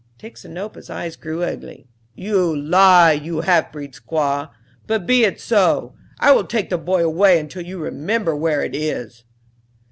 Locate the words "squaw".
3.93-4.49